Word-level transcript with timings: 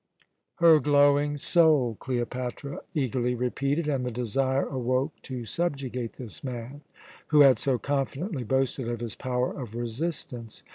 "Her 0.55 0.79
glowing 0.79 1.37
soul!" 1.37 1.95
Cleopatra 1.99 2.81
eagerly 2.95 3.35
repeated, 3.35 3.87
and 3.87 4.03
the 4.03 4.09
desire 4.09 4.65
awoke 4.67 5.13
to 5.21 5.45
subjugate 5.45 6.13
this 6.13 6.43
man 6.43 6.81
who 7.27 7.41
had 7.41 7.59
so 7.59 7.77
confidently 7.77 8.43
boasted 8.43 8.89
of 8.89 8.99
his 8.99 9.15
power 9.15 9.53
of 9.53 9.75
resistance. 9.75 10.63